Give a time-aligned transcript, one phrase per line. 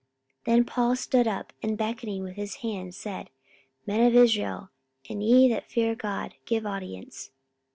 [0.45, 3.29] 44:013:016 Then Paul stood up, and beckoning with his hand said,
[3.85, 4.71] Men of Israel,
[5.07, 7.29] and ye that fear God, give audience.